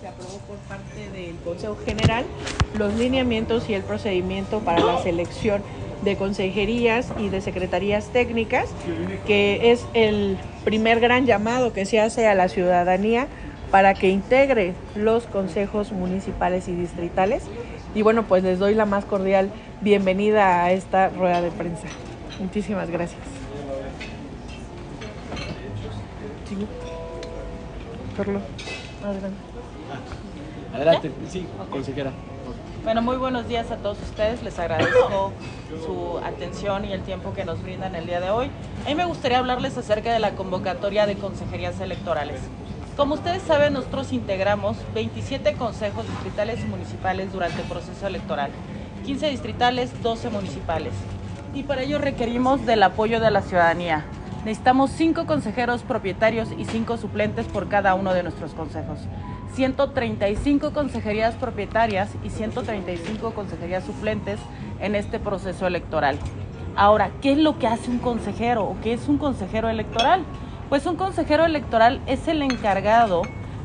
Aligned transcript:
se 0.00 0.08
aprobó 0.08 0.38
por 0.46 0.56
parte 0.68 1.10
del 1.10 1.36
Consejo 1.44 1.76
General 1.84 2.24
los 2.78 2.94
lineamientos 2.94 3.68
y 3.68 3.74
el 3.74 3.82
procedimiento 3.82 4.60
para 4.60 4.80
la 4.80 5.02
selección 5.02 5.62
de 6.02 6.16
consejerías 6.16 7.12
y 7.18 7.30
de 7.30 7.40
secretarías 7.40 8.08
técnicas, 8.08 8.68
que 9.26 9.72
es 9.72 9.84
el 9.94 10.36
primer 10.64 11.00
gran 11.00 11.26
llamado 11.26 11.72
que 11.72 11.86
se 11.86 12.00
hace 12.00 12.26
a 12.26 12.34
la 12.34 12.48
ciudadanía 12.48 13.26
para 13.70 13.94
que 13.94 14.08
integre 14.08 14.74
los 14.94 15.24
consejos 15.24 15.92
municipales 15.92 16.68
y 16.68 16.72
distritales. 16.72 17.44
Y 17.94 18.02
bueno, 18.02 18.24
pues 18.24 18.42
les 18.42 18.58
doy 18.58 18.74
la 18.74 18.84
más 18.84 19.04
cordial 19.04 19.50
bienvenida 19.80 20.64
a 20.64 20.72
esta 20.72 21.08
rueda 21.08 21.40
de 21.40 21.50
prensa. 21.50 21.88
Muchísimas 22.38 22.90
gracias. 22.90 23.22
Sí. 26.48 26.66
Carlos. 28.16 28.42
Adelante. 29.04 29.36
Adelante, 30.74 31.12
sí, 31.28 31.46
consejera. 31.70 32.10
Bueno, 32.84 33.02
muy 33.02 33.16
buenos 33.16 33.48
días 33.48 33.70
a 33.70 33.76
todos 33.76 33.98
ustedes. 34.00 34.42
Les 34.42 34.58
agradezco 34.58 35.32
su 35.84 36.18
atención 36.24 36.84
y 36.84 36.92
el 36.92 37.02
tiempo 37.02 37.32
que 37.34 37.44
nos 37.44 37.62
brindan 37.62 37.94
el 37.96 38.06
día 38.06 38.20
de 38.20 38.30
hoy. 38.30 38.50
A 38.84 38.88
mí 38.88 38.94
me 38.94 39.04
gustaría 39.04 39.38
hablarles 39.38 39.76
acerca 39.76 40.12
de 40.12 40.20
la 40.20 40.32
convocatoria 40.32 41.06
de 41.06 41.16
consejerías 41.16 41.80
electorales. 41.80 42.40
Como 42.96 43.14
ustedes 43.14 43.42
saben, 43.42 43.72
nosotros 43.72 44.12
integramos 44.12 44.76
27 44.94 45.54
consejos 45.54 46.06
distritales 46.08 46.60
y 46.60 46.64
municipales 46.64 47.32
durante 47.32 47.60
el 47.60 47.68
proceso 47.68 48.06
electoral, 48.06 48.50
15 49.04 49.30
distritales, 49.30 50.02
12 50.02 50.30
municipales. 50.30 50.92
Y 51.54 51.64
para 51.64 51.82
ello 51.82 51.98
requerimos 51.98 52.64
del 52.66 52.82
apoyo 52.82 53.20
de 53.20 53.30
la 53.30 53.42
ciudadanía. 53.42 54.04
Necesitamos 54.46 54.92
5 54.92 55.26
consejeros 55.26 55.82
propietarios 55.82 56.50
y 56.56 56.66
5 56.66 56.98
suplentes 56.98 57.46
por 57.46 57.68
cada 57.68 57.96
uno 57.96 58.14
de 58.14 58.22
nuestros 58.22 58.54
consejos. 58.54 59.00
135 59.54 60.72
consejerías 60.72 61.34
propietarias 61.34 62.10
y 62.22 62.30
135 62.30 63.32
consejerías 63.32 63.82
suplentes 63.82 64.38
en 64.78 64.94
este 64.94 65.18
proceso 65.18 65.66
electoral. 65.66 66.16
Ahora, 66.76 67.10
¿qué 67.20 67.32
es 67.32 67.38
lo 67.38 67.58
que 67.58 67.66
hace 67.66 67.90
un 67.90 67.98
consejero 67.98 68.66
o 68.66 68.76
qué 68.84 68.92
es 68.92 69.08
un 69.08 69.18
consejero 69.18 69.68
electoral? 69.68 70.22
Pues 70.68 70.86
un 70.86 70.94
consejero 70.94 71.44
electoral 71.44 72.00
es 72.06 72.28
el 72.28 72.40
encargado 72.40 73.22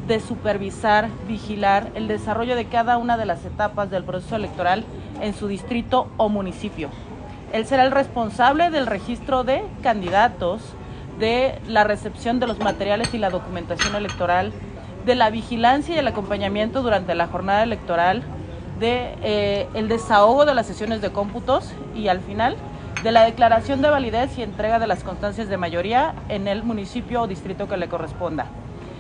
de 0.08 0.19
supervisar, 0.19 1.09
vigilar 1.28 1.91
el 1.94 2.08
desarrollo 2.08 2.56
de 2.56 2.66
cada 2.66 2.97
una 2.97 3.17
de 3.17 3.28
las 3.28 3.45
etapas 3.45 3.91
del 3.91 4.03
proceso 4.03 4.36
electoral 4.36 4.84
en 5.22 5.36
su 5.36 5.47
distrito 5.47 6.08
o 6.17 6.28
municipio. 6.28 6.89
Él 7.53 7.66
será 7.66 7.83
el 7.83 7.91
responsable 7.91 8.69
del 8.69 8.88
registro 8.88 9.44
de 9.44 9.63
candidatos, 9.83 10.61
de 11.19 11.59
la 11.67 11.83
recepción 11.83 12.39
de 12.39 12.47
los 12.47 12.59
materiales 12.59 13.13
y 13.13 13.17
la 13.17 13.30
documentación 13.30 13.94
electoral, 13.95 14.53
de 15.05 15.16
la 15.16 15.30
vigilancia 15.30 15.95
y 15.95 15.97
el 15.97 16.07
acompañamiento 16.07 16.81
durante 16.81 17.13
la 17.13 17.27
jornada 17.27 17.63
electoral, 17.63 18.23
de 18.79 19.16
eh, 19.22 19.67
el 19.73 19.89
desahogo 19.89 20.45
de 20.45 20.55
las 20.55 20.66
sesiones 20.66 21.02
de 21.02 21.11
cómputos 21.11 21.72
y 21.94 22.07
al 22.07 22.22
final 22.22 22.55
de 23.03 23.11
la 23.11 23.23
declaración 23.23 23.81
de 23.81 23.89
validez 23.89 24.38
y 24.38 24.44
entrega 24.44 24.79
de 24.79 24.88
las 24.88 25.03
constancias 25.03 25.49
de 25.49 25.57
mayoría 25.57 26.16
en 26.29 26.47
el 26.47 26.63
municipio 26.63 27.22
o 27.22 27.27
distrito 27.27 27.67
que 27.67 27.77
le 27.77 27.89
corresponda. 27.89 28.45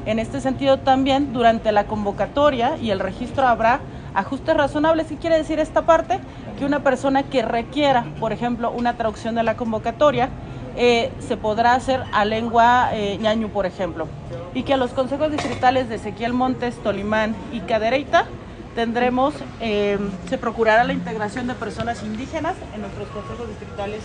En 0.06 0.20
este 0.20 0.40
sentido 0.40 0.78
también 0.80 1.34
durante 1.34 1.72
la 1.72 1.86
convocatoria 1.86 2.78
y 2.78 2.92
el 2.92 3.00
registro 3.00 3.48
habrá 3.48 3.80
ajustes 4.14 4.56
razonables. 4.56 5.08
¿Qué 5.08 5.18
quiere 5.18 5.38
decir 5.38 5.60
esta 5.60 5.82
parte? 5.82 6.20
Que 6.58 6.66
una 6.66 6.82
persona 6.82 7.24
que 7.24 7.42
requiera, 7.42 8.06
por 8.20 8.32
ejemplo, 8.32 8.72
una 8.72 8.96
traducción 8.98 9.36
de 9.36 9.44
la 9.44 9.58
convocatoria, 9.58 10.30
eh, 10.78 11.12
se 11.20 11.38
podrá 11.38 11.74
hacer 11.74 12.04
a 12.14 12.24
lengua 12.26 12.90
eh, 12.94 13.18
ñañu, 13.20 13.50
por 13.50 13.66
ejemplo. 13.66 14.08
Y 14.54 14.64
que 14.64 14.74
a 14.74 14.78
los 14.78 14.92
consejos 14.92 15.32
distritales 15.32 15.90
de 15.90 15.96
Ezequiel 15.96 16.34
Montes, 16.34 16.76
Tolimán 16.84 17.36
y 17.52 17.62
Cadereyta 17.62 18.26
tendremos, 18.76 19.34
eh, 19.62 19.98
se 20.30 20.38
procurará 20.38 20.84
la 20.84 20.94
integración 20.94 21.48
de 21.48 21.56
personas 21.56 22.04
indígenas 22.04 22.56
en 22.76 22.82
nuestros 22.82 23.08
consejos 23.08 23.48
distritales 23.48 24.02